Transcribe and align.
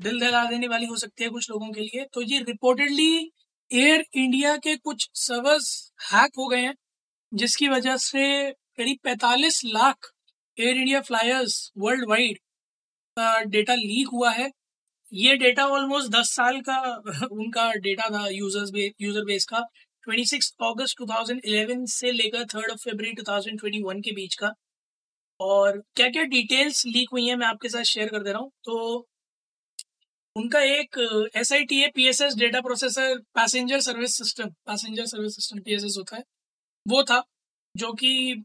दिल 0.00 0.20
दहला 0.20 0.44
देने 0.44 0.68
वाली 0.68 0.86
हो 0.86 0.96
सकती 0.96 1.24
है 1.24 1.30
कुछ 1.30 1.50
लोगों 1.50 1.70
के 1.72 1.80
लिए। 1.80 2.04
तो 2.14 2.22
ये 2.22 2.38
रिपोर्टेडली 2.42 3.12
एयर 3.70 4.04
इंडिया 4.14 4.56
के 4.58 4.76
कुछ 4.78 5.08
सर्वर्स 5.16 5.70
हैक 6.12 6.32
हो 6.38 6.46
गए 6.48 6.60
हैं 6.60 6.74
जिसकी 7.32 7.68
वजह 7.68 7.96
से 7.98 8.24
करीब 8.78 8.98
45 9.06 9.60
lakh 9.66 10.10
Air 10.56 10.76
India 10.76 11.00
flyers 11.00 11.60
worldwide 12.08 12.38
data 13.48 13.74
leak 13.74 14.08
हुआ 14.12 14.30
है। 14.30 14.50
ये 15.12 15.36
डेटा 15.36 15.66
ऑलमोस्ट 15.68 16.10
10 16.12 16.30
साल 16.36 16.60
का 16.68 16.78
उनका 17.32 17.70
डेटा 17.78 18.08
था 18.10 18.26
यूज़र्स 18.28 18.70
बे, 18.70 18.90
यूज़र 19.00 19.24
बेस 19.24 19.44
का। 19.44 19.62
26 20.06 20.52
अगस्त 20.62 20.96
2011 21.00 21.84
से 21.88 22.12
लेकर 22.12 22.44
थर्ड 22.54 22.70
ऑफ़ 22.70 22.78
फरवरी 22.84 23.12
2021 23.14 24.00
के 24.04 24.12
बीच 24.12 24.34
का। 24.34 24.52
और 25.40 25.78
क्या 25.96 26.08
क्या 26.08 26.22
डिटेल्स 26.26 26.84
लीक 26.86 27.08
हुई 27.12 27.26
हैं 27.28 27.36
मैं 27.36 27.46
आपके 27.46 27.68
साथ 27.68 27.82
शेयर 27.84 28.08
कर 28.08 28.22
दे 28.22 28.32
रहा 28.32 28.40
हूँ। 28.40 28.50
तो 28.64 29.06
उनका 30.40 30.60
एक 30.72 30.98
एस 31.36 31.52
आई 31.52 31.64
टी 31.64 31.80
है 31.80 31.88
P 31.94 32.06
S 32.08 32.20
S 32.22 32.34
data 32.38 32.60
processor 32.60 33.18
passenger 33.34 33.80
service 33.82 34.16
system 34.18 34.48
passenger 34.66 35.06
service 35.06 35.34
system 35.36 35.60
P 35.60 35.74
S 35.74 35.84
S 35.84 35.96
होता 35.98 36.16
है। 36.16 36.22
वो 36.86 37.02
था, 37.04 37.22
जो 37.74 37.92
कि 37.94 38.44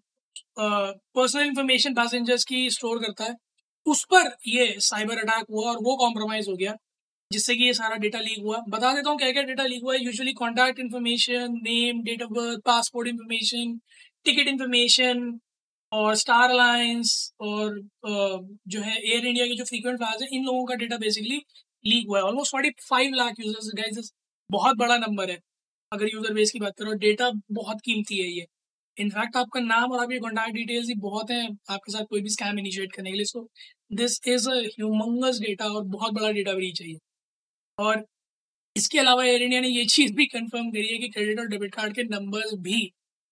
पर्सनल 0.59 1.43
इंफॉर्मेशन 1.43 1.93
पैसेंजर्स 1.95 2.43
की 2.45 2.69
स्टोर 2.71 2.99
करता 3.03 3.23
है। 3.23 3.35
उस 3.85 4.03
पर 4.11 4.35
ये 4.47 4.73
साइबर 4.81 5.17
अटैक 5.19 5.45
हुआ 5.51 5.69
और 5.69 5.77
वो 5.83 5.95
कॉम्प्रोमाइज 5.97 6.47
हो 6.49 6.55
गया, 6.55 6.75
जिससे 7.31 7.55
कि 7.55 7.63
ये 7.63 7.73
सारा 7.73 7.95
डेटा 7.97 8.19
लीक 8.19 8.39
हुआ। 8.39 8.57
बता 8.69 8.93
देता 8.93 9.09
हूँ 9.09 9.17
क्या 9.19 9.31
क्या 9.31 9.43
डेटा 9.43 9.65
लीक 9.65 9.83
हुआ 9.83 9.93
है। 9.95 10.03
Usually 10.03 10.33
contact 10.35 10.79
information 10.79 11.59
name 11.63 12.01
date 12.03 12.23
of 12.23 12.31
birth 12.33 12.61
passport 12.65 13.07
information 13.09 13.79
ticket 14.25 14.47
information 14.47 15.39
और 15.91 16.15
स्टार 16.15 16.49
अलायंस 16.49 17.11
और 17.41 17.79
जो 18.05 18.81
है 18.81 18.95
एयर 18.97 19.25
इंडिया 19.25 19.45
के 19.47 19.55
जो 19.55 19.63
फ्रीक्वेंट 19.65 19.97
फ्लाइज 19.97 20.21
हैं, 20.21 20.29
इन 20.29 20.45
लोगों 20.45 20.65
का 20.65 20.75
डेटा 20.75 20.97
बेसिकली 20.97 21.41
लीक 21.85 22.07
हुआ 22.07 22.19
है। 22.19 22.23
Almost 22.25 22.51
forty 22.51 22.69
five 22.81 23.13
lakh 23.15 23.39
users 23.39 23.71
guys 23.75 24.11
बहुत 24.49 24.77
बड़ा 24.77 24.97
नंबर 24.97 25.29
है। 25.31 25.39
अगर 25.91 26.07
यूज़र 26.07 26.33
बेस 26.33 26.51
की 26.51 26.59
बात 26.59 26.73
करो 26.79 26.93
डेटा 26.99 27.29
बहुत 27.51 27.81
कीमती 27.85 28.19
है 28.19 28.27
ये। 28.29 28.45
इनफैक्ट 28.97 29.37
आपका 29.37 29.59
नाम 29.61 29.91
और 29.91 29.99
आपके 29.99 30.19
कॉन्टैक्ट 30.19 30.55
डिटेल्स 30.55 30.87
ही 30.87 30.93
बहुत 31.01 31.31
हैं, 31.31 31.47
आपके 31.69 31.91
साथ 31.91 32.05
कोई 32.09 32.21
भी 32.21 32.29
स्कैम 32.29 32.59
इनिशिएट 32.59 32.93
करने 32.93 33.11
के 33.11 33.17
लिए। 33.17 33.25
So 33.25 33.47
this 33.93 34.19
is 34.27 34.49
humongous 34.49 35.39
data 35.41 35.65
और 35.67 35.83
बहुत 35.87 36.13
बड़ा 36.13 36.31
डेटा 36.31 36.53
ब्रीच 36.53 36.81
है 36.81 36.93
और 37.77 38.05
इसके 38.75 38.99
अलावा 38.99 39.25
एयर 39.25 39.41
इंडिया 39.41 39.61
ने 39.61 39.67
ये 39.69 39.85
चीज़ 39.87 40.13
भी 40.13 40.25
कंफर्म 40.27 40.69
करी 40.71 40.87
है 40.87 40.97
कि 40.97 41.09
क्रेडिट 41.09 41.39
और 41.39 41.47
डेबिट 41.47 41.75
कार्ड 41.75 41.95
के 41.95 42.03
नंबर्स 42.05 42.53
भी 42.61 42.81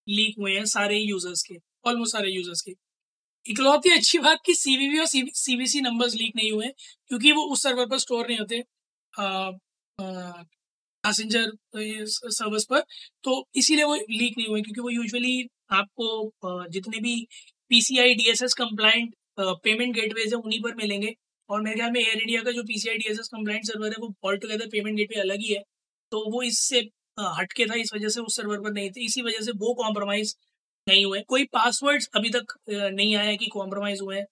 लीक 0.07 0.35
हुए 0.39 0.53
हैं 0.53 0.65
सारे 0.67 0.97
यूज़र्स 0.99 1.43
के 1.43 1.55
ऑलमोस्ट 1.85 2.11
सारे 2.11 2.29
यूज़र्स 2.29 2.61
के। 2.61 2.71
इकलौती 3.45 3.89
अच्छी 3.89 4.17
बात 4.19 4.39
कि 4.45 4.53
सीवीवी 4.55 4.99
और 4.99 5.05
सीवीसी 5.05 5.81
नंबर्स 5.81 6.15
लीक 6.15 6.35
नहीं 6.35 6.51
हुए 6.51 6.67
क्योंकि 6.67 7.31
वो 7.31 7.43
उस 7.53 7.63
सर्वर 7.63 7.85
पर 7.85 7.97
स्टोर 7.99 8.27
नहीं 8.27 8.37
होते 8.39 8.63
पैसेंजर 11.03 11.51
सर्विस 12.31 12.65
पर 12.65 12.83
तो 13.23 13.43
इसीलिए 13.55 13.83
वो 13.85 13.95
लीक 13.95 14.37
नहीं 14.37 14.47
हुए 14.47 14.61
क्योंकि 14.61 14.81
वो 14.81 14.89
यूजुअली 14.89 15.35
आपको 15.71 16.67
जितने 16.69 16.99
भी 16.99 17.15
PCI 17.71 18.13
DSS 18.15 18.53
compliant 18.53 19.13
payment 19.39 19.93
gateways 19.95 20.33
है, 20.33 20.39
उन्हीं 20.39 20.61
पर 20.61 20.75
मिलेंगे। 20.75 21.13
और 21.49 21.61
मेरे 21.61 21.75
ख्याल 21.77 21.91
में 21.91 21.99
एयर 22.01 22.17
इंडिया 22.17 22.41
का 22.43 22.51
जो 22.51 22.63
पीसीआई 22.63 22.97
डीएसएस 22.97 23.27
कंप्लाइंट 23.27 23.65
सर्वर 23.65 23.87
है, 23.87 23.95
वो 23.99 24.13
ऑल 24.25 24.37
टुगेदर 24.37 24.67
पेमेंट 24.71 24.97
गेटवे 24.97 25.19
अलग 25.21 25.41
ही 25.41 25.53
है। 25.53 25.61
तो 26.11 26.19
वो 26.31 26.41
इससे 26.43 26.79
हटके 27.39 27.65
था, 27.65 27.75
इस 27.75 27.93
वजह 27.95 28.09
से 28.09 28.21
उस 28.21 28.35
सर्वर 28.37 28.59
पर 28.61 28.71
नहीं 28.73 28.89
थे, 28.91 29.05
इसी 29.05 29.21
वजह 29.21 29.45
से 29.45 29.51
वो 29.57 29.73
कॉम्प्रोमाइज 29.75 30.35
नहीं 30.87 31.05
हुए, 31.05 31.19
कोई 31.21 31.43
पासवर्ड्स 31.53 32.09
अभी 32.15 32.29
तक 32.29 32.53
नहीं 32.69 33.15
आया 33.15 33.35
कि 33.35 33.47
कॉम्प्रोमाइज 33.53 33.99
हुए 34.01 34.15
हैं। 34.17 34.25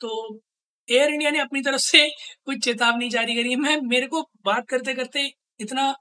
तो 0.00 0.40
एयर 0.88 1.10
इंडिया 1.10 1.30
ने 1.30 1.38
अपनी 1.40 1.60
तरफ़ 1.62 1.80
से 1.82 2.08
कुछ 2.46 2.58
चेतावनी 2.64 3.08
जारी 3.10 3.34
करी 3.36 3.50
है। 3.50 3.56
मैं, 3.56 3.76
मेरे 3.82 4.06
को 4.08 4.22
बात 4.46 4.68
करते 4.68 4.94
करते 4.94 5.26
इतना 5.60 5.92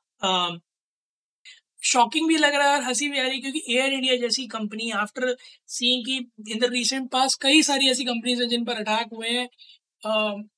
शॉकिंग 1.84 2.28
भी 2.28 2.38
लग 2.38 2.56
रहा 2.56 2.70
है 2.70 2.76
और 2.76 2.84
हँसी 2.84 3.08
भी 3.10 3.20
आ 3.20 3.24
रही 3.24 3.36
है 3.36 3.42
क्योंकि 3.42 3.62
एयर 3.76 3.94
इंडिया 3.94 4.16
जैसी 4.18 4.46
कंपनी 4.48 4.90
आफ्टर 4.98 5.36
सीइंग 5.70 6.06
की 6.06 6.18
इन 6.54 6.60
द 6.60 6.70
रिसेंट 6.74 7.10
पास 7.12 7.36
कई 7.42 7.62
सारी 7.64 7.90
ऐसी 7.92 8.06
कंपनीज़ 8.06 8.42
हैं 8.42 8.50
जिन 8.50 8.66
पर 8.66 8.78
अटैक 8.80 9.10
हुए 9.14 9.30
हैं। 9.30 9.48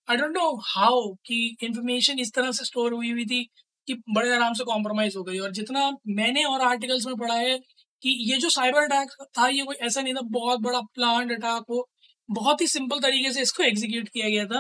आई 0.09 0.17
डोंट 0.17 0.37
नो 0.37 0.49
हाउ 0.67 1.01
कि 1.27 1.39
इंफॉर्मेशन 1.63 2.19
इस 2.19 2.31
तरह 2.35 2.51
से 2.51 2.65
स्टोर 2.65 2.93
हुई 2.93 3.11
हुई 3.11 3.25
थी 3.25 3.43
कि 3.87 3.93
बड़े 4.15 4.31
आराम 4.35 4.53
से 4.53 4.63
कॉम्प्रोमाइज 4.63 5.15
हो 5.17 5.23
गई। 5.23 5.39
और 5.39 5.51
जितना 5.51 5.89
मैंने 6.15 6.43
और 6.45 6.61
आर्टिकल्स 6.61 7.05
में 7.07 7.15
पढ़ा 7.17 7.35
है 7.35 7.57
कि 8.03 8.09
ये 8.31 8.37
जो 8.37 8.49
साइबर 8.49 8.83
अटैक 8.83 9.11
था 9.37 9.47
ये 9.49 9.63
कोई 9.63 9.75
ऐसा 9.81 10.01
नहीं 10.01 10.13
था 10.13 10.21
बहुत 10.31 10.59
बड़ा 10.59 10.81
प्लान 10.95 11.29
अटैक 11.29 11.63
हो। 11.69 11.87
बहुत 12.29 12.61
ही 12.61 12.67
सिंपल 12.67 12.99
तरीके 12.99 13.31
से 13.33 13.41
इसको 13.41 13.63
एग्जीक्यूट 13.63 14.09
किया 14.09 14.29
गया 14.29 14.45
था। 14.45 14.59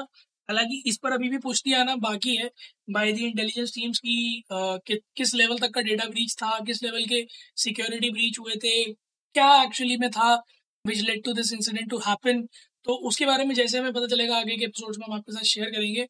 हालाँकि 0.49 0.81
इस 0.87 0.97
पर 1.03 1.11
अभी 1.11 1.29
भी 1.29 1.37
पुष्टि 1.37 1.73
आना 1.73 1.95
बाकी 1.95 2.35
है। 2.35 2.49
बाय 2.89 3.11
दी 3.11 3.25
इंटेलिजेंस 3.25 3.71
टीम्स 3.75 3.99
की 3.99 4.43
आ, 4.51 4.77
कि, 4.77 4.99
किस 5.17 5.33
लेवल 5.35 5.57
तक 5.59 5.73
का 5.73 5.81
डेटा 5.81 6.05
ब्रीच 6.05 6.35
था 6.35 6.59
किस 6.59 6.83
लेवल 6.83 7.05
के 7.05 7.25
सिक्योरिटी 7.55 8.09
ब्रीच 8.11 8.39
हुए 8.39 8.55
थे 8.55 8.83
क्या 8.93 9.63
एक्चुअली 9.63 9.97
में 9.97 10.09
था 10.11 10.33
which 10.85 11.01
led 11.01 11.23
to 11.25 11.33
this 11.33 11.53
incident 11.53 11.89
to 11.89 11.97
happen 11.97 12.41
तो 12.85 12.93
उसके 13.07 13.25
बारे 13.25 13.45
में 13.45 13.53
जैसे 13.55 13.79
हमें 13.79 13.93
पता 13.93 14.07
चलेगा 14.07 14.37
आगे 14.37 14.57
के 14.57 14.65
एपिसोड्स 14.65 14.97
में 14.99 15.05
हम 15.07 15.13
आपके 15.13 15.33
साथ 15.33 15.43
शेयर 15.43 15.69
करेंगे। 15.69 16.07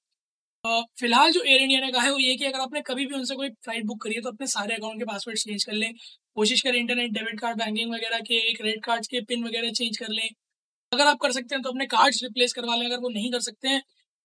फ़िलहाल 1.00 1.32
जो 1.32 1.42
एयर 1.44 1.62
इंडिया 1.62 1.80
ने 1.82 1.92
कहा 1.92 2.02
है 2.04 2.12
वो 2.12 2.20
ये 2.20 2.36
कि 2.36 2.46
अगर 2.46 2.60
आपने 2.60 2.82
कभी 2.84 3.06
भी 3.06 3.16
उनसे 3.16 3.36
कोई 3.36 3.50
फ़्लाइट 3.50 3.86
बुक 3.86 4.02
करी 4.04 4.16
है 4.16 4.22
तो 4.22 4.30
अपने 4.30 4.48
सारे 4.48 4.76
अकाउंट 4.76 5.00
के 5.00 5.06
पासवर्ड 5.06 5.38
चेंज 5.40 5.64
कर 5.64 5.74
लें। 5.74 5.92
कोशिश 6.38 6.62
करें 6.62 6.80
इंटरनेट 6.80 7.12
डेबिट 7.14 7.40
कार्ड 7.40 7.58
बैंकिंग 7.58 7.94
वगैरह 7.94 8.20
के 8.22 8.40
क्रेडिट 8.54 8.84
कार्ड 8.86 9.06
के 9.08 9.22
पिन 9.24 9.44
वगैरह 9.46 9.72
चेंज 9.74 9.98
कर 9.98 10.10
लें। 10.12 10.28
अगर 10.92 11.08
आप 11.08 11.18
कर 11.22 11.32
सकते 11.32 11.56
हैं 11.56 11.62
तो 11.64 11.70
अपने 11.70 11.86
कार्ड्स 11.88 12.24
रिप्लेस 12.24 12.54
करवा 12.54 12.76
लें, 12.76 12.86
अगर 12.86 13.00
वो 13.00 13.10
नहीं 13.12 13.32
कर 13.32 13.40
सकते 13.42 13.68
हैं 13.70 13.82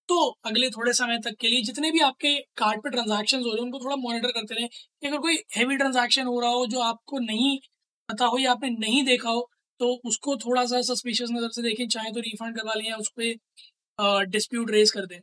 तो 0.08 0.16
अगले 0.46 0.68
थोड़े 0.70 0.92
समय 0.94 1.18
तक 1.24 1.36
के 1.40 1.48
लिए 1.48 1.62
जितने 1.64 1.90
भी 1.92 2.00
आपके 2.02 2.34
कार्ड 2.58 2.82
पर 2.82 2.90
ट्रांजेक्शन 2.90 3.38
हो 3.38 3.44
रहे 3.44 3.56
हैं, 3.56 3.62
उनको 3.62 3.78
थोड़ा 3.80 3.96
मॉनिटर 3.98 4.30
करते 4.30 4.54
रहें 4.54 4.68
कि 4.68 5.06
अगर 5.08 5.18
कोई 5.20 5.36
हैवी 5.56 5.76
ट्रांजेक्शन 5.76 6.26
हो 6.26 6.40
रहा 6.40 6.50
हो, 6.50 6.66
जो 6.66 6.80
आपको 6.82 7.18
नहीं 7.20 7.58
पता 8.08 8.26
हो 8.26 8.38
या 8.38 8.52
आपने 8.52 8.70
नहीं 8.78 9.04
देखा 9.06 9.30
हो 9.30 9.48
तो 9.80 9.92
उसको 10.06 10.36
थोड़ा 10.38 10.64
सा 10.66 10.80
सस्पिशियस 10.84 11.30
नज़र 11.32 11.48
से 11.50 11.62
देखें, 11.62 11.86
चाहे 11.88 12.10
तो 12.12 12.20
रिफंड 12.22 12.56
करवा 12.56 12.74
लें 12.74 12.88
या 12.88 12.96
उस 12.98 13.10
पर 13.18 14.26
डिस्प्यूट 14.28 14.70
रेज 14.70 14.90
कर 14.90 15.06
दें। 15.06 15.20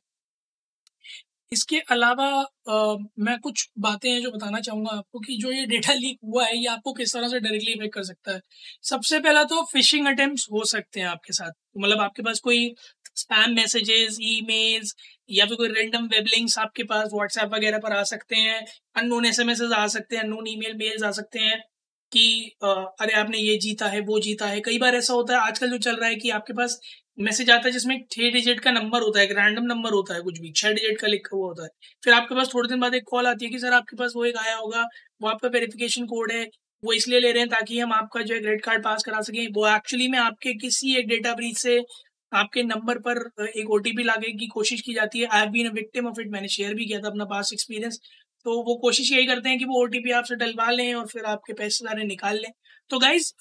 इसके 1.51 1.79
अलावा 1.91 2.25
आ, 2.69 2.95
मैं 3.19 3.37
कुछ 3.39 3.67
बातें 3.79 4.09
हैं 4.09 4.19
जो 4.21 4.31
बताना 4.31 4.59
चाहूँगा 4.59 4.91
आपको 4.97 5.19
कि 5.19 5.37
जो 5.37 5.51
ये 5.51 5.65
डेटा 5.65 5.93
लीक 5.93 6.17
हुआ 6.25 6.45
है 6.45 6.57
ये 6.57 6.67
आपको 6.67 6.93
किस 6.93 7.13
तरह 7.13 7.27
से 7.27 7.39
डायरेक्टली 7.39 7.71
इफ़ेक्ट 7.73 7.93
कर 7.95 8.03
सकता 8.03 8.31
है? 8.33 8.41
सबसे 8.83 9.19
पहला 9.19 9.43
तो 9.43 9.61
फिशिंग 9.73 10.07
अटेम्प्ट 10.07 10.45
हो 10.51 10.63
सकते 10.65 10.99
हैं 10.99 11.07
आपके 11.07 11.33
साथ। 11.33 11.51
मतलब 11.77 11.99
आपके 12.01 12.23
पास 12.23 12.39
कोई 12.39 12.69
स्पैम 13.15 13.55
मैसेजेस 13.55 14.17
ईमेल्स 14.23 14.95
या 15.29 15.45
फिर 15.45 15.55
कोई 15.57 15.69
रेंडम 15.73 16.05
वेब 16.07 16.25
लिंक्स 16.27 16.57
आपके 16.59 16.83
पास 16.83 17.09
व्हाट्सएप 17.13 17.53
वगैरह 17.53 17.79
पर 17.79 17.93
आ 17.93 18.03
सकते 18.05 18.35
हैं 18.37 18.59
अननोन 18.95 19.25
एस 19.25 19.39
आ 19.73 19.85
सकते 19.87 20.15
हैं 20.15 20.23
अननोन 20.23 20.47
ईमेल 20.47 20.75
मेल्स 20.77 21.03
आ 21.03 21.11
सकते 21.11 21.39
हैं। 21.39 21.59
कि 22.11 22.55
अरे 22.63 23.13
आपने 23.13 23.37
ये 23.37 23.57
जीता 23.57 23.87
है, 23.87 23.99
वो 24.01 24.19
जीता 24.19 24.45
है। 24.47 24.59
कई 24.61 24.77
बार 24.79 24.95
ऐसा 24.95 25.13
होता 25.13 25.33
है, 25.33 25.39
आजकल 25.41 25.69
जो 25.71 25.77
चल 25.79 25.95
रहा 25.95 26.09
है 26.09 26.15
कि 26.15 26.29
आपके 26.29 26.53
पास 26.53 26.79
मैसेज 27.19 27.49
आता 27.51 27.67
है 27.67 27.71
जिसमें 27.71 27.95
एक 27.95 28.05
छह 28.11 28.29
डिजिट 28.31 28.59
का 28.59 28.71
नंबर 28.71 29.01
होता 29.01 29.19
है, 29.19 29.25
एक 29.25 29.31
रैंडम 29.31 29.63
नंबर 29.65 29.91
होता 29.91 30.13
है 30.13 30.21
कुछ 30.21 30.39
भी, 30.39 30.51
छह 30.51 30.71
डिजिट 30.71 30.99
का 31.01 31.07
लिखा 31.07 31.35
हुआ 31.37 31.47
होता 31.47 31.63
है। 31.63 31.69
फिर 32.03 32.13
आपके 32.13 32.35
पास 32.35 32.49
थोड़े 32.53 32.69
दिन 32.69 32.79
बाद 32.79 32.95
एक 32.95 33.03
कॉल 33.07 33.27
आती 33.27 33.45
है 33.45 33.51
कि, 33.51 33.59
सर, 33.59 33.73
आपके 33.73 33.95
पास 33.97 34.13
वो 34.15 34.25
एक 34.25 34.37
आया 34.37 34.55
होगा, 34.55 34.87
वो 35.21 35.29
आपका 35.29 35.47
वेरिफिकेशन 35.49 36.05
कोड 36.05 36.31
है, 36.31 36.43
वो 36.83 36.93
इसलिए 36.93 37.19
ले 37.19 37.31
रहे 37.31 37.41
हैं 37.41 37.49
ताकि 37.49 37.79
हम 37.79 37.93
आपका 37.93 38.21
जो 38.21 38.33
है 38.35 38.39
क्रेडिट 38.41 38.63
कार्ड 38.65 38.83
पास 38.83 39.03
करा 39.03 39.21
सकें। 39.21 39.47
वो 39.53 39.67
एक्चुअली 39.67 40.07
में 40.07 40.17
आपके 40.19 40.53
किसी 40.57 40.95
एक 40.97 41.07
डेटा 41.07 41.33
ब्रीच 41.35 41.57
से 41.57 41.79
आपके 42.31 42.63
नंबर 42.63 42.97
पर 43.07 43.17
एक 43.57 43.69
ओटीपी 43.71 44.03
लागे 44.03 44.31
की 44.33 44.47
कोशिश 44.47 44.81
की 44.81 44.93
जाती 44.93 45.19
है। 45.19 45.27
I 45.27 45.39
have 45.39 45.49
been 45.49 45.69
victim 45.73 46.07
of 46.07 46.19
it 46.21 46.27
मैंने 46.31 46.47
शेयर 46.47 46.73
भी 46.73 46.85
किया 46.85 46.99
था 46.99 47.07
अपना 47.07 47.25
पास 47.25 47.51
एक्सपीरियंस 47.53 47.99
तो 48.45 48.61
वो 48.63 48.75
कोशिश 48.81 49.11
यही 49.11 49.25
करते 49.25 49.49
हैं 49.49 49.57
कि 49.59 49.65
वो 49.65 49.81
ओटीपी 49.83 50.11
आपसे 50.11 50.35
डलवा 50.35 50.69
लें 50.71 50.93
और 50.93 51.07
फिर 51.07 51.25
आपके 51.25 51.53
पैसे 51.53 51.85
सारे 51.85 52.03
निकाल 52.05 52.37
लें। 52.37 52.51
तो 52.89 52.99
गाइज़ 52.99 53.31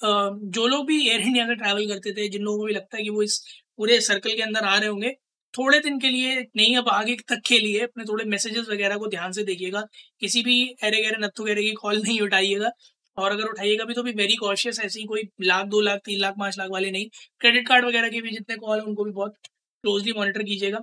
जो 0.55 0.67
लोग 0.67 0.85
भी 0.87 1.07
एयर 1.09 1.21
इंडिया 1.21 1.45
का 1.47 1.53
ट्रैवल 1.53 1.87
करते 1.87 2.11
थे, 2.13 2.27
जिन 2.29 2.41
लोगों 2.43 2.57
को 2.59 2.65
भी 2.65 2.73
लगता 2.73 2.97
है 2.97 3.03
कि 3.03 3.09
वो 3.09 3.23
इस 3.23 3.39
पूरे 3.77 3.99
सर्कल 4.01 4.35
के 4.35 4.41
अंदर 4.41 4.65
आ 4.65 4.77
रहे 4.77 4.89
होंगे, 4.89 5.11
थोड़े 5.53 5.79
दिन 5.79 5.99
के 5.99 6.09
लिए, 6.09 6.35
नहीं, 6.55 6.75
अब 6.77 6.89
आगे 6.89 7.15
तक 7.29 7.41
के 7.47 7.59
लिए 7.59 7.79
अपने 7.81 8.03
थोड़े 8.03 8.25
मैसेजेस 8.25 8.67
वगैरह 8.69 8.97
को 8.97 9.07
ध्यान 9.07 9.31
से 9.31 9.43
देखिएगा। 9.43 9.81
किसी 10.19 10.41
भी 10.43 10.57
अरे 10.83 11.01
गहरे 11.01 11.17
नत्थु 11.25 11.43
गहरे 11.43 11.63
की 11.63 11.71
कॉल 11.73 12.01
नहीं 12.03 12.19
उठाइएगा। 12.21 12.71
और 13.17 13.31
अगर 13.31 13.43
उठाइएगा 13.45 13.85
भी 13.85 13.93
तो 13.93 14.03
भी 14.03 14.11
वेरी 14.13 14.35
कॉशियस 14.35 14.79
ऐसी 14.81 15.03
कोई 15.05 15.21
लाख, 15.41 15.65
दो 15.65 15.81
लाख, 15.81 15.99
तीन 16.05 16.19
लाख, 16.19 16.33
पाँच 16.39 16.57
लाख 16.57 16.69
वाले 16.71 16.91
नहीं। 16.91 17.05
क्रेडिट 17.39 17.67
कार्ड 17.67 17.85
वगैरह 17.85 18.09
के 18.09 18.21
भी 18.21 18.29
जितने 18.31 18.55
कॉल 18.57 18.79
उनको 18.81 19.03
भी 19.03 19.11
बहुत 19.11 19.35
क्लोजली 19.83 20.13
मॉनिटर 20.13 20.43
कीजिएगा। 20.43 20.79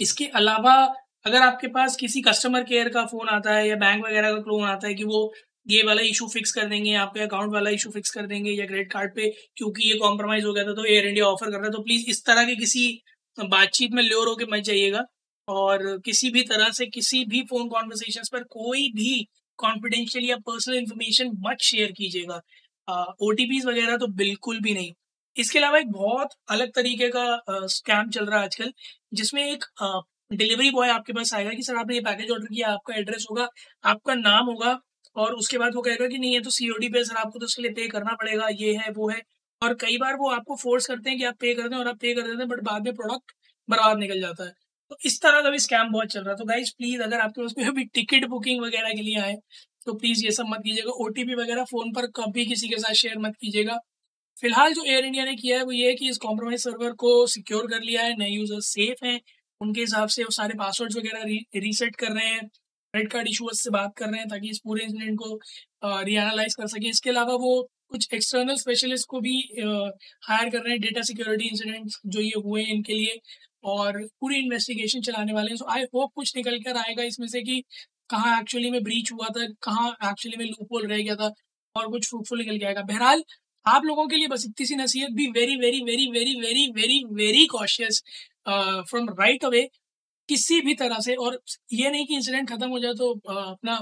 इसके 0.00 0.26
अलावा 0.36 0.74
अगर 1.24 1.42
आपके 1.42 1.66
पास 1.68 1.96
किसी 1.96 2.20
कस्टमर 2.22 2.62
केयर 2.64 2.88
का 2.88 3.04
फ़ोन 3.06 3.28
आता 3.28 3.54
है 3.54 3.68
या 3.68 3.74
बैंक 3.76 4.04
वगैरह 4.04 4.32
का 4.32 4.40
फ़ोन 4.42 4.64
आता 4.68 4.86
है 4.88 4.94
कि 4.94 5.04
वो 5.04 5.32
ये 5.66 5.82
वाला 5.84 6.02
इशू 6.02 6.26
फिक्स 6.28 6.52
कर 6.52 6.66
देंगे, 6.68 6.94
आपके 6.94 7.20
अकाउंट 7.20 7.52
वाला 7.52 7.70
इशू 7.70 7.90
फिक्स 7.90 8.10
कर 8.10 8.26
देंगे 8.26 8.50
या 8.52 8.66
क्रेडिट 8.66 8.92
कार्ड 8.92 9.14
पे 9.16 9.28
क्योंकि 9.56 9.88
ये 9.88 9.98
कॉम्प्रोमाइज़ 9.98 10.46
हो 10.46 10.52
गया 10.52 10.64
था 10.64 10.72
तो 10.74 10.84
एयर 10.86 11.06
इंडिया 11.06 11.26
ऑफ़र 11.26 11.50
कर 11.50 11.56
रहा 11.56 11.66
है 11.66 11.72
तो 11.72 11.82
प्लीज़ 11.82 12.10
इस 12.10 12.24
तरह 12.26 12.44
के 12.46 12.56
किसी 12.56 12.86
बातचीत 13.38 13.92
में 13.94 14.02
ल्योर 14.02 14.28
होकर 14.28 14.46
मत 14.52 14.62
जाइएगा। 14.64 15.04
और 15.48 15.82
किसी 16.04 16.30
भी 16.30 16.42
तरह 16.44 16.70
से 16.72 16.86
किसी 16.88 17.24
भी 17.26 17.42
फ़ोन 17.50 17.68
कॉन्वर्सेशन 17.68 18.22
पर 18.32 18.42
कोई 18.50 18.88
भी 18.96 19.26
कॉन्फिडेंशियल 19.58 20.24
या 20.24 20.36
पर्सनल 20.46 20.76
इन्फॉर्मेशन 20.76 21.30
मत 21.46 21.60
शेयर 21.62 21.92
कीजिएगा। 21.92 22.40
ओ 23.20 23.32
वगैरह 23.66 23.96
तो 23.96 24.06
बिल्कुल 24.16 24.60
भी 24.60 24.74
नहीं। 24.74 24.92
इसके 25.36 25.58
अलावा 25.58 25.78
एक 25.78 25.90
बहुत 25.92 26.30
अलग 26.50 26.72
तरीके 26.76 27.08
का 27.10 27.66
स्कैम 27.68 28.10
चल 28.10 28.24
रहा 28.26 28.38
है 28.38 28.44
आजकल, 28.44 28.72
जिसमें 29.14 29.44
एक 29.44 29.64
डिलीवरी 30.32 30.70
बॉय 30.70 30.88
आपके 30.90 31.12
पास 31.12 31.34
आएगा 31.34 31.50
कि 31.52 31.62
सर 31.62 31.76
आपने 31.76 31.94
ये 31.94 32.00
पैकेज 32.02 32.30
ऑर्डर 32.30 32.46
किया, 32.46 32.68
आपका 32.70 32.94
एड्रेस 32.96 33.26
होगा, 33.30 33.48
आपका 33.84 34.14
नाम 34.16 34.46
होगा 34.46 34.78
और 35.16 35.34
उसके 35.34 35.58
बाद 35.58 35.74
वो 35.74 35.82
कहेगा 35.82 36.06
कि 36.08 36.18
नहीं 36.18 36.34
है 36.34 36.40
तो 36.42 36.50
सीओडी 36.52 36.88
पे 36.90 37.04
सर 37.04 37.16
आपको 37.18 37.38
तो 37.38 37.44
उसके 37.46 37.62
लिए 37.62 37.72
पे 37.72 37.88
करना 37.88 38.14
पड़ेगा, 38.14 38.48
ये 38.50 38.74
है, 38.74 38.90
वो 38.90 39.08
है। 39.10 39.20
और 39.62 39.74
कई 39.80 39.96
बार 39.98 40.16
वो 40.16 40.30
आपको 40.30 40.56
फोर्स 40.56 40.86
करते 40.86 41.10
हैं 41.10 41.18
कि 41.18 41.24
आप 41.24 41.34
पे 41.40 41.54
कर 41.54 41.68
दें 41.68 41.76
और 41.76 41.88
आप 41.88 41.98
पे 41.98 42.14
कर 42.14 42.22
देते 42.22 42.38
हैं 42.38 42.48
बट 42.48 42.60
बाद 42.64 42.84
में 42.84 42.94
प्रोडक्ट 42.94 43.32
बर्बाद 43.68 43.98
निकल 43.98 44.20
जाता 44.20 44.44
है। 44.44 44.50
तो 44.90 44.96
इस 45.06 45.20
तरह 45.22 45.42
का 45.42 45.50
भी 45.50 45.58
स्कैम 45.60 45.92
बहुत 45.92 46.08
चल 46.08 46.20
रहा 46.20 46.30
है। 46.30 46.36
तो 46.36 46.44
गाइज़ 46.46 46.70
प्लीज़ 46.78 47.02
अगर 47.02 47.20
आपके 47.20 47.42
पास 47.42 47.52
कोई 47.52 47.70
भी 47.72 47.84
टिकट 47.94 48.26
बुकिंग 48.28 48.60
वगैरह 48.62 48.90
के 48.90 49.02
लिए 49.02 49.20
आए 49.20 49.36
तो 49.86 49.94
प्लीज़ 49.94 50.24
ये 50.24 50.30
सब 50.32 50.46
मत 50.48 50.60
कीजिएगा। 50.64 50.90
ओटीपी 51.04 51.34
वगैरह 51.36 51.64
फ़ोन 51.66 51.92
पर 51.92 52.06
कभी 52.16 52.44
किसी 52.46 52.68
के 52.68 52.76
साथ 52.78 52.94
शेयर 52.96 53.18
मत 53.18 53.36
कीजिएगा। 53.40 53.78
फ़िलहाल 54.36 54.72
जो 54.74 54.84
एयर 54.84 55.04
इंडिया 55.04 55.24
ने 55.24 55.34
किया 55.36 55.56
है, 55.58 55.64
वो 55.64 55.72
ये 55.72 55.88
है 55.88 55.94
कि 55.94 56.08
इस 56.10 56.18
कॉम्प्रोमाइज 56.18 56.62
सर्वर 56.62 56.92
को 56.96 57.26
सिक्योर 57.28 57.66
कर 57.68 57.80
लिया 57.82 58.02
है, 58.02 58.16
नए 58.18 58.28
यूज़र 58.28 58.60
सेफ़ 58.62 59.04
हैं 59.06 59.18
उनके 59.62 59.80
हिसाब 59.80 60.08
से 60.08 60.24
वो 60.24 60.30
सारे 60.32 60.54
पासवर्ड्स 60.58 60.96
वगैरह 60.96 61.22
री, 61.24 61.38
रीसेट 61.58 61.96
कर 61.96 62.12
रहे 62.12 62.26
हैं 62.26 62.46
क्रेडिट 62.48 63.12
कार्ड 63.12 63.28
इशूअर्स 63.28 63.62
से 63.64 63.70
बात 63.70 63.92
कर 63.98 64.08
रहे 64.08 64.20
हैं 64.20 64.28
ताकि 64.28 64.50
इस 64.50 64.58
पूरे 64.64 64.84
इंसिडेंट 64.84 65.18
को 65.18 65.38
रीएनालाइज 66.04 66.54
कर 66.54 66.66
सके। 66.68 66.88
इसके 66.88 67.10
अलावा 67.10 67.34
वो 67.42 67.52
कुछ 67.90 68.08
एक्सटर्नल 68.14 68.56
स्पेशलिस्ट 68.56 69.06
को 69.08 69.20
भी 69.20 69.36
हायर 70.28 70.50
कर 70.50 70.58
रहे 70.58 70.72
हैं 70.72 70.80
डेटा 70.80 71.02
सिक्योरिटी 71.02 71.48
इंसिडेंट्स 71.48 72.00
जो 72.06 72.20
ये 72.20 72.40
हुए 72.44 72.62
हैं 72.62 72.74
इनके 72.74 72.94
लिए 72.94 73.18
और 73.64 73.98
पूरी 74.20 74.36
इन्वेस्टिगेशन 74.38 75.00
चलाने 75.02 75.32
वाले 75.32 75.50
हैं। 75.50 75.56
सो 75.56 75.70
आई 75.72 75.82
होप 75.94 76.10
कुछ 76.16 76.36
निकल 76.36 76.58
कर 76.60 76.76
आएगा 76.78 77.02
इसमें 77.04 77.26
से 77.28 77.42
कि 77.42 77.62
कहाँ 78.10 78.38
एक्चुअली 78.40 78.70
में 78.70 78.82
ब्रीच 78.84 79.12
हुआ 79.12 79.28
था 79.36 79.46
कहाँ 79.62 79.90
एक्चुअली 80.04 80.36
में 80.38 80.44
लूप 80.46 80.72
होल 80.72 80.86
रह 80.86 80.98
गया 80.98 81.16
था 81.16 81.30
और 81.74 81.88
कुछ 81.90 82.08
फ्रूटफुल 82.08 82.38
निकल 82.38 82.58
के 82.58 82.64
आएगा। 82.66 82.82
बहरहाल 82.84 83.22
आप 83.66 83.84
लोगों 83.84 84.06
के 84.08 84.16
लिए 84.16 84.28
बस 84.28 84.44
इतनी 84.46 84.66
सी 84.66 84.74
नसीहत 84.76 85.10
भी 85.12 85.26
very 85.30 85.56
very 85.56 85.80
very 85.84 86.06
very 86.10 86.34
very 86.40 86.66
very 86.72 87.02
very 87.14 87.46
cautious 87.46 88.02
from 88.48 89.08
right 89.20 89.44
away 89.44 89.68
किसी 90.28 90.60
भी 90.60 90.74
तरह 90.74 90.98
से 91.00 91.14
और 91.16 91.38
ये 91.72 91.90
नहीं 91.90 92.06
कि 92.06 92.14
इंसिडेंट 92.14 92.48
खत्म 92.48 92.68
हो 92.68 92.78
जाए 92.78 92.92
तो 92.94 93.12
uh, 93.14 93.36
अपना 93.36 93.78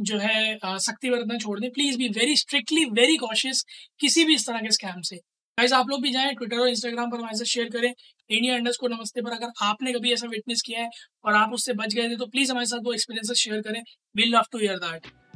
जो 0.00 0.18
है 0.18 0.58
सख्ती 0.58 1.08
uh, 1.08 1.14
बरतना 1.14 1.38
छोड़ 1.38 1.58
दें। 1.60 1.70
Please 1.70 1.98
be 1.98 2.08
very 2.18 2.36
strictly 2.36 2.84
very 2.92 3.16
cautious 3.16 3.64
किसी 4.00 4.24
भी 4.24 4.34
इस 4.34 4.46
तरह 4.46 4.60
के 4.60 4.70
स्कैम 4.70 5.00
से। 5.00 5.16
गाइस 5.16 5.72
आप 5.72 5.88
लोग 5.90 6.02
भी 6.02 6.10
जाएँ 6.12 6.34
ट्विटर 6.34 6.58
और 6.58 6.68
इंस्टाग्राम 6.68 7.10
पर 7.10 7.18
हमारे 7.18 7.38
साथ 7.38 7.44
शेयर 7.46 7.68
करें। 7.70 7.92
इंडिया 8.30 8.54
अंडर्स 8.54 8.76
को 8.76 8.88
नमस्ते 8.88 9.22
पर 9.22 9.32
अगर 9.32 9.52
आपने 9.64 9.92
कभी 9.92 10.12
ऐसा 10.12 10.26
विटनेस 10.28 10.62
किया 10.66 10.80
है 10.80 10.88
और 11.24 11.34
आप 11.34 11.52
उससे 11.54 11.72
बच 11.74 11.94
गए 11.94 12.08
थे 12.08 12.16
तो 12.16 12.26
प्लीज़ 12.26 12.50
हमारे 12.50 12.66
साथ 12.66 12.84
वो 12.84 12.92
एक्सपीरियंसेस 12.92 13.38
शेयर 13.38 13.60
करें। 13.62 13.82
We 14.16 14.30
love 14.30 14.44
to 14.52 14.58
hear 14.58 14.78
that 14.78 15.06